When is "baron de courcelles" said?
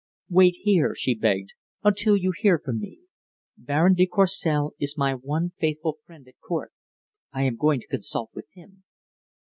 3.55-4.73